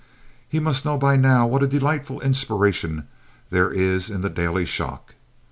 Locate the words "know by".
0.83-1.15